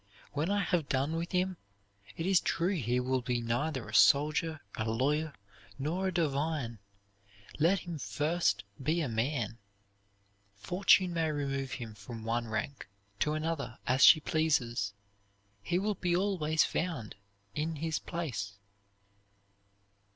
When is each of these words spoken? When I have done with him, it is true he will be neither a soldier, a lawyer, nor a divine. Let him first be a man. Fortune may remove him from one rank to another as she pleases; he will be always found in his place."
When 0.31 0.49
I 0.49 0.61
have 0.61 0.89
done 0.89 1.15
with 1.15 1.31
him, 1.31 1.57
it 2.17 2.25
is 2.25 2.39
true 2.39 2.73
he 2.73 2.99
will 2.99 3.21
be 3.21 3.39
neither 3.39 3.87
a 3.87 3.93
soldier, 3.93 4.61
a 4.75 4.89
lawyer, 4.89 5.31
nor 5.77 6.07
a 6.07 6.11
divine. 6.11 6.79
Let 7.59 7.81
him 7.81 7.99
first 7.99 8.63
be 8.81 9.01
a 9.01 9.07
man. 9.07 9.59
Fortune 10.55 11.13
may 11.13 11.29
remove 11.31 11.73
him 11.73 11.93
from 11.93 12.23
one 12.23 12.47
rank 12.47 12.89
to 13.19 13.33
another 13.33 13.77
as 13.85 14.03
she 14.03 14.19
pleases; 14.19 14.93
he 15.61 15.77
will 15.77 15.93
be 15.93 16.15
always 16.15 16.63
found 16.63 17.13
in 17.53 17.75
his 17.75 17.99
place." 17.99 18.53